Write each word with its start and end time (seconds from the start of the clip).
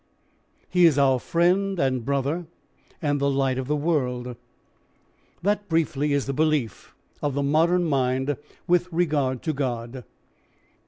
He 0.67 0.87
is 0.87 0.97
our 0.97 1.19
friend 1.19 1.77
and 1.79 2.03
brother 2.03 2.47
and 3.03 3.21
the 3.21 3.29
light 3.29 3.59
of 3.59 3.67
the 3.67 3.75
world. 3.75 4.35
That 5.43 5.69
briefly 5.69 6.11
is 6.11 6.25
the 6.25 6.33
belief 6.33 6.95
of 7.21 7.35
the 7.35 7.43
modern 7.43 7.83
mind 7.83 8.35
with 8.65 8.91
regard 8.91 9.43
to 9.43 9.53
God. 9.53 10.03